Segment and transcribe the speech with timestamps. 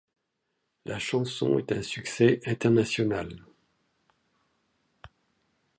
[0.83, 3.45] La chanson est un succès international.